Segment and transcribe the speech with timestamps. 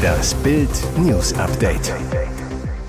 [0.00, 1.92] Das Bild News Update.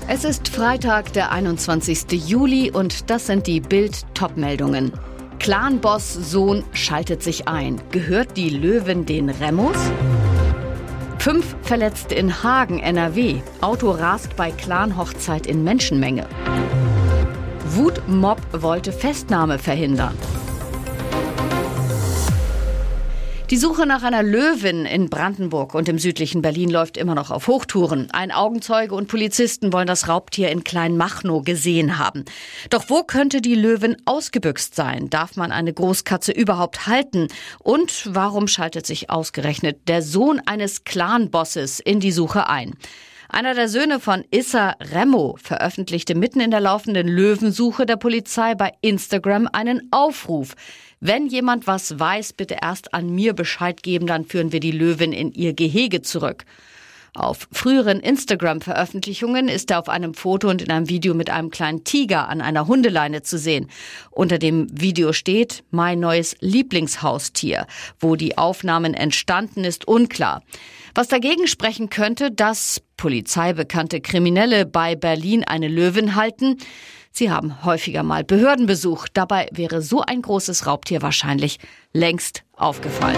[0.08, 2.06] Es ist Freitag, der 21.
[2.26, 4.92] Juli und das sind die Bild Topmeldungen.
[5.38, 7.80] Clanboss Sohn schaltet sich ein.
[7.90, 9.76] Gehört die Löwen den Remos?
[11.18, 13.42] Fünf Verletzte in Hagen, NRW.
[13.60, 16.26] Auto rast bei Clan-Hochzeit in Menschenmenge.
[17.74, 20.16] Wutmob wollte Festnahme verhindern.
[23.48, 27.46] Die Suche nach einer Löwin in Brandenburg und im südlichen Berlin läuft immer noch auf
[27.46, 28.10] Hochtouren.
[28.10, 32.24] Ein Augenzeuge und Polizisten wollen das Raubtier in Kleinmachnow gesehen haben.
[32.70, 35.10] Doch wo könnte die Löwin ausgebüxt sein?
[35.10, 37.28] Darf man eine Großkatze überhaupt halten?
[37.60, 42.74] Und warum schaltet sich ausgerechnet der Sohn eines Clanbosses in die Suche ein?
[43.28, 48.72] Einer der Söhne von Issa Remo veröffentlichte mitten in der laufenden Löwensuche der Polizei bei
[48.82, 50.54] Instagram einen Aufruf.
[51.00, 55.12] Wenn jemand was weiß, bitte erst an mir Bescheid geben, dann führen wir die Löwin
[55.12, 56.44] in ihr Gehege zurück.
[57.16, 61.82] Auf früheren Instagram-Veröffentlichungen ist er auf einem Foto und in einem Video mit einem kleinen
[61.82, 63.70] Tiger an einer Hundeleine zu sehen.
[64.10, 67.66] Unter dem Video steht mein neues Lieblingshaustier.
[67.98, 70.42] Wo die Aufnahmen entstanden, ist unklar.
[70.94, 76.58] Was dagegen sprechen könnte, dass polizeibekannte Kriminelle bei Berlin eine Löwin halten,
[77.12, 79.06] Sie haben häufiger mal Behördenbesuch.
[79.10, 81.58] Dabei wäre so ein großes Raubtier wahrscheinlich
[81.94, 83.16] längst aufgefallen.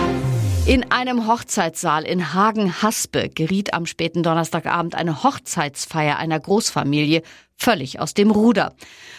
[0.69, 7.23] In einem Hochzeitssaal in Hagen-Haspe geriet am späten Donnerstagabend eine Hochzeitsfeier einer Großfamilie
[7.59, 8.73] völlig aus dem Ruder.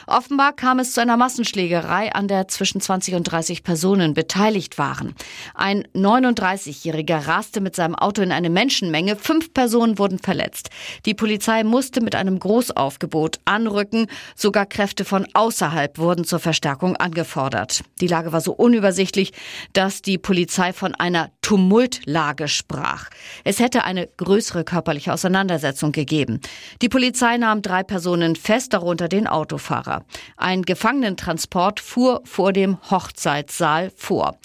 [0.07, 5.13] Offenbar kam es zu einer Massenschlägerei, an der zwischen 20 und 30 Personen beteiligt waren.
[5.53, 9.17] Ein 39-Jähriger raste mit seinem Auto in eine Menschenmenge.
[9.17, 10.69] Fünf Personen wurden verletzt.
[11.05, 14.07] Die Polizei musste mit einem Großaufgebot anrücken.
[14.35, 17.83] Sogar Kräfte von außerhalb wurden zur Verstärkung angefordert.
[18.01, 19.33] Die Lage war so unübersichtlich,
[19.73, 23.09] dass die Polizei von einer Tumultlage sprach.
[23.43, 26.39] Es hätte eine größere körperliche Auseinandersetzung gegeben.
[26.81, 30.03] Die Polizei nahm drei Personen Personen fest, darunter den Autofahrer.
[30.37, 34.37] Ein Gefangenentransport fuhr vor dem Hochzeitssaal vor.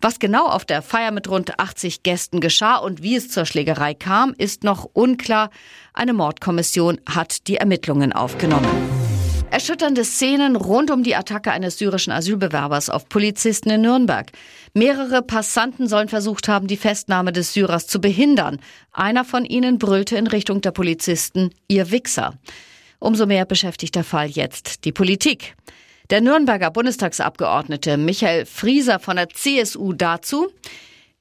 [0.00, 3.94] Was genau auf der Feier mit rund 80 Gästen geschah und wie es zur Schlägerei
[3.94, 5.50] kam, ist noch unklar.
[5.94, 8.68] Eine Mordkommission hat die Ermittlungen aufgenommen.
[9.50, 14.30] Erschütternde Szenen rund um die Attacke eines syrischen Asylbewerbers auf Polizisten in Nürnberg.
[14.74, 18.60] Mehrere Passanten sollen versucht haben, die Festnahme des Syrers zu behindern.
[18.92, 22.34] Einer von ihnen brüllte in Richtung der Polizisten, ihr Wichser.
[23.00, 25.56] Umso mehr beschäftigt der Fall jetzt die Politik.
[26.10, 30.48] Der Nürnberger Bundestagsabgeordnete Michael Frieser von der CSU dazu,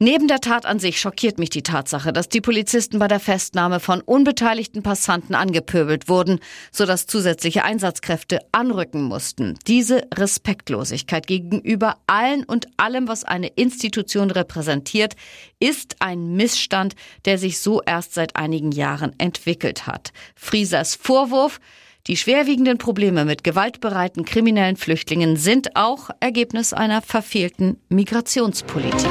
[0.02, 3.82] Neben der Tat an sich schockiert mich die Tatsache, dass die Polizisten bei der Festnahme
[3.82, 6.40] von unbeteiligten Passanten angepöbelt wurden,
[6.72, 9.60] sodass zusätzliche Einsatzkräfte anrücken mussten.
[9.68, 15.16] Diese Respektlosigkeit gegenüber allen und allem, was eine Institution repräsentiert,
[15.60, 16.96] ist ein Missstand,
[17.26, 20.14] der sich so erst seit einigen Jahren entwickelt hat.
[20.34, 21.60] Friesers Vorwurf,
[22.08, 29.10] die schwerwiegenden Probleme mit gewaltbereiten kriminellen Flüchtlingen sind auch Ergebnis einer verfehlten Migrationspolitik.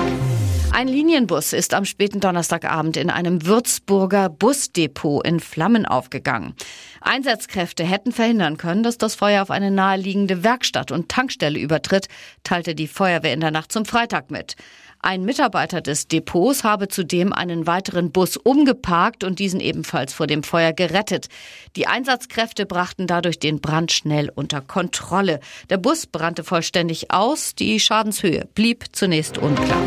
[0.79, 6.55] Ein Linienbus ist am späten Donnerstagabend in einem Würzburger Busdepot in Flammen aufgegangen.
[7.01, 12.07] Einsatzkräfte hätten verhindern können, dass das Feuer auf eine naheliegende Werkstatt und Tankstelle übertritt,
[12.45, 14.55] teilte die Feuerwehr in der Nacht zum Freitag mit.
[15.01, 20.45] Ein Mitarbeiter des Depots habe zudem einen weiteren Bus umgeparkt und diesen ebenfalls vor dem
[20.45, 21.27] Feuer gerettet.
[21.75, 25.41] Die Einsatzkräfte brachten dadurch den Brand schnell unter Kontrolle.
[25.71, 29.83] Der Bus brannte vollständig aus, die Schadenshöhe blieb zunächst unklar.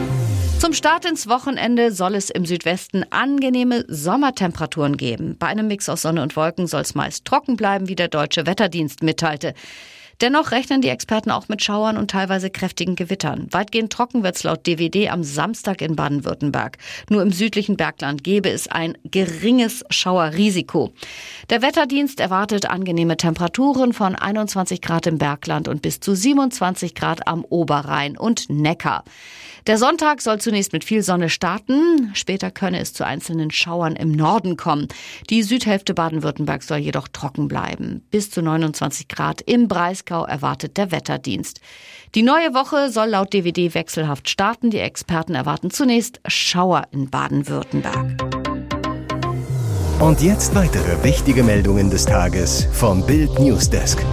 [0.62, 5.36] Zum Start ins Wochenende soll es im Südwesten angenehme Sommertemperaturen geben.
[5.40, 8.46] Bei einem Mix aus Sonne und Wolken soll es meist trocken bleiben, wie der deutsche
[8.46, 9.56] Wetterdienst mitteilte.
[10.22, 13.48] Dennoch rechnen die Experten auch mit Schauern und teilweise kräftigen Gewittern.
[13.50, 16.78] Weitgehend trocken wird es laut DWD am Samstag in Baden-Württemberg.
[17.10, 20.94] Nur im südlichen Bergland gäbe es ein geringes Schauerrisiko.
[21.50, 27.28] Der Wetterdienst erwartet angenehme Temperaturen von 21 Grad im Bergland und bis zu 27 Grad
[27.28, 29.04] am Oberrhein und Neckar.
[29.68, 32.10] Der Sonntag soll zunächst mit viel Sonne starten.
[32.16, 34.88] Später könne es zu einzelnen Schauern im Norden kommen.
[35.30, 38.04] Die Südhälfte Baden-Württemberg soll jedoch trocken bleiben.
[38.10, 41.62] Bis zu 29 Grad im Breisgau Moskau erwartet der Wetterdienst.
[42.16, 44.70] Die neue Woche soll laut DWD wechselhaft starten.
[44.70, 48.22] Die Experten erwarten zunächst Schauer in Baden-Württemberg.
[50.00, 54.04] Und jetzt weitere wichtige Meldungen des Tages vom Bild Newsdesk.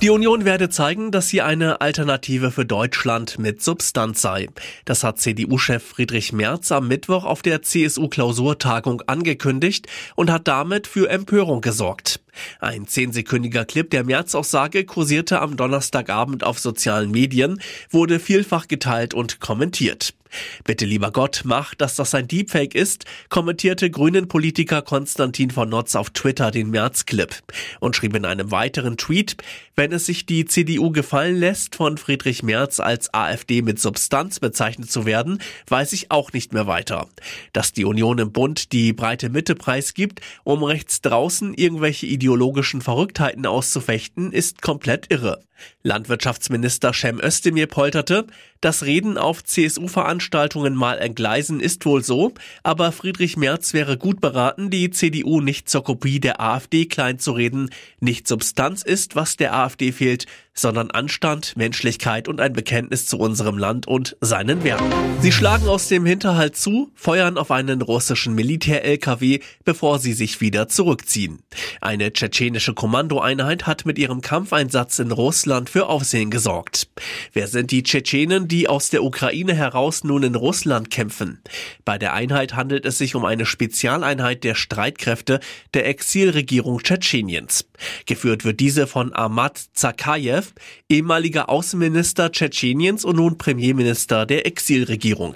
[0.00, 4.46] Die Union werde zeigen, dass sie eine Alternative für Deutschland mit Substanz sei.
[4.84, 11.10] Das hat CDU-Chef Friedrich Merz am Mittwoch auf der CSU-Klausurtagung angekündigt und hat damit für
[11.10, 12.20] Empörung gesorgt.
[12.60, 17.60] Ein zehnsekündiger Clip der Merz-Aussage kursierte am Donnerstagabend auf sozialen Medien,
[17.90, 20.14] wurde vielfach geteilt und kommentiert.
[20.64, 26.10] Bitte lieber Gott, mach, dass das ein Deepfake ist, kommentierte Grünen-Politiker Konstantin von Notz auf
[26.10, 27.34] Twitter den März-Clip
[27.80, 29.36] und schrieb in einem weiteren Tweet,
[29.76, 34.90] wenn es sich die CDU gefallen lässt, von Friedrich Merz als AfD mit Substanz bezeichnet
[34.90, 37.08] zu werden, weiß ich auch nicht mehr weiter.
[37.52, 43.46] Dass die Union im Bund die breite Mitte preisgibt, um rechts draußen irgendwelche ideologischen Verrücktheiten
[43.46, 45.47] auszufechten, ist komplett irre.
[45.82, 48.26] Landwirtschaftsminister Cem Özdemir polterte,
[48.60, 52.32] das Reden auf CSU-Veranstaltungen mal entgleisen ist wohl so,
[52.64, 57.70] aber Friedrich Merz wäre gut beraten, die CDU nicht zur Kopie der AfD kleinzureden.
[58.00, 63.58] Nicht Substanz ist, was der AfD fehlt, sondern Anstand, Menschlichkeit und ein Bekenntnis zu unserem
[63.58, 64.92] Land und seinen Werten.
[65.20, 70.66] Sie schlagen aus dem Hinterhalt zu, feuern auf einen russischen Militär-LKW, bevor sie sich wieder
[70.66, 71.38] zurückziehen.
[71.80, 76.88] Eine tschetschenische Kommandoeinheit hat mit ihrem Kampfeinsatz in Russland für Aufsehen gesorgt.
[77.32, 81.40] Wer sind die Tschetschenen, die aus der Ukraine heraus nun in Russland kämpfen.
[81.84, 85.40] Bei der Einheit handelt es sich um eine Spezialeinheit der Streitkräfte
[85.74, 87.66] der Exilregierung Tschetscheniens.
[88.06, 90.52] Geführt wird diese von Ahmad Zakayev,
[90.88, 95.34] ehemaliger Außenminister Tschetscheniens und nun Premierminister der Exilregierung.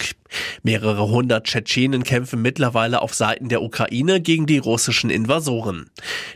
[0.63, 5.91] Mehrere hundert Tschetschenen kämpfen mittlerweile auf Seiten der Ukraine gegen die russischen Invasoren.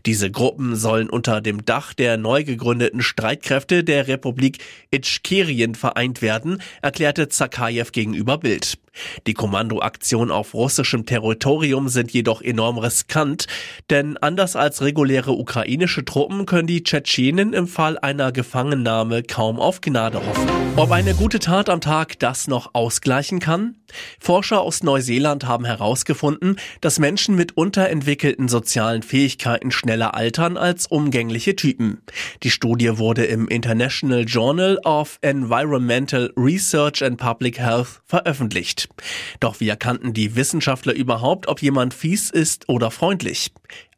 [0.04, 4.58] Diese Gruppen sollen unter dem Dach der neu gegründeten Streitkräfte der Republik
[4.90, 8.78] Itschkerien vereint werden, erklärte Zakayev gegenüber Bild.
[9.26, 13.46] Die Kommandoaktionen auf russischem Territorium sind jedoch enorm riskant,
[13.90, 19.81] denn anders als reguläre ukrainische Truppen können die Tschetschenen im Fall einer Gefangennahme kaum auf
[19.81, 20.49] Gnade hoffen.
[20.76, 23.76] Ob eine gute Tat am Tag das noch ausgleichen kann?
[24.18, 31.56] Forscher aus Neuseeland haben herausgefunden, dass Menschen mit unterentwickelten sozialen Fähigkeiten schneller altern als umgängliche
[31.56, 32.02] Typen.
[32.42, 38.88] Die Studie wurde im International Journal of Environmental Research and Public Health veröffentlicht.
[39.40, 43.52] Doch wie erkannten die Wissenschaftler überhaupt, ob jemand fies ist oder freundlich?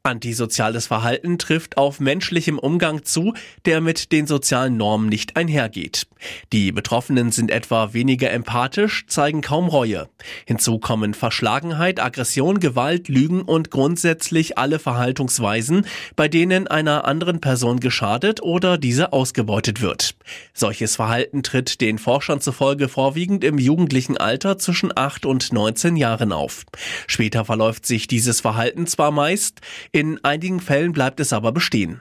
[0.08, 3.34] Antisoziales Verhalten trifft auf menschlichem Umgang zu,
[3.66, 6.06] der mit den sozialen Normen nicht einhergeht.
[6.52, 10.08] Die Betroffenen sind etwa weniger empathisch, zeigen kaum Reue.
[10.46, 17.78] Hinzu kommen Verschlagenheit, Aggression, Gewalt, Lügen und grundsätzlich alle Verhaltungsweisen, bei denen einer anderen Person
[17.78, 20.14] geschadet oder diese ausgebeutet wird.
[20.54, 26.32] Solches Verhalten tritt den Forschern zufolge vorwiegend im jugendlichen Alter zwischen 8 und 19 Jahren
[26.32, 26.64] auf.
[27.06, 29.60] Später verläuft sich dieses Verhalten zwar meist,
[29.98, 32.00] in einigen Fällen bleibt es aber bestehen.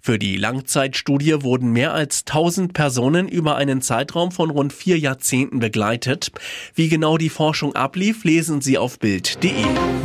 [0.00, 5.58] Für die Langzeitstudie wurden mehr als 1000 Personen über einen Zeitraum von rund vier Jahrzehnten
[5.58, 6.32] begleitet.
[6.74, 9.52] Wie genau die Forschung ablief, lesen Sie auf Bild.de.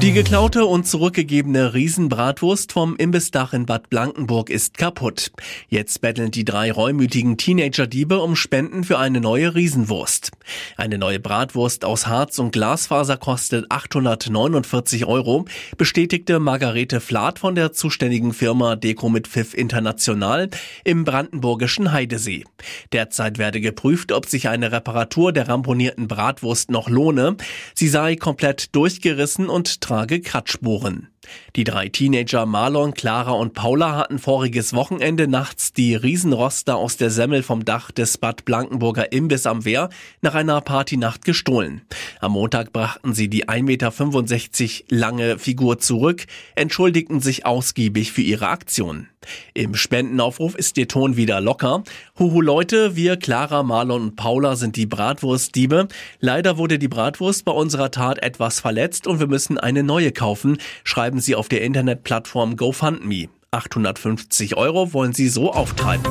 [0.01, 5.31] Die geklaute und zurückgegebene Riesenbratwurst vom Imbissdach in Bad Blankenburg ist kaputt.
[5.69, 10.31] Jetzt betteln die drei reumütigen Teenager-Diebe um Spenden für eine neue Riesenwurst.
[10.75, 15.45] Eine neue Bratwurst aus Harz und Glasfaser kostet 849 Euro,
[15.77, 20.49] bestätigte Margarete Flath von der zuständigen Firma Deko mit Pfiff International
[20.83, 22.43] im brandenburgischen Heidesee.
[22.91, 27.37] Derzeit werde geprüft, ob sich eine Reparatur der ramponierten Bratwurst noch lohne.
[27.73, 31.12] Sie sei komplett durchgerissen und trage Kratzspuren.
[31.55, 37.09] Die drei Teenager Marlon, Clara und Paula hatten voriges Wochenende nachts die Riesenroster aus der
[37.09, 39.89] Semmel vom Dach des Bad Blankenburger Imbiss am Wehr
[40.21, 41.81] nach einer Partynacht gestohlen.
[42.19, 46.25] Am Montag brachten sie die 1,65 Meter lange Figur zurück,
[46.55, 49.07] entschuldigten sich ausgiebig für ihre Aktion.
[49.53, 51.83] Im Spendenaufruf ist der Ton wieder locker.
[52.19, 55.87] Huhu Leute, wir Clara, Marlon und Paula sind die Bratwurstdiebe.
[56.19, 60.57] Leider wurde die Bratwurst bei unserer Tat etwas verletzt und wir müssen eine neue kaufen,
[60.83, 63.29] schreiben schreiben Sie auf der Internetplattform GoFundMe.
[63.51, 66.03] 850 Euro wollen Sie so auftreiben.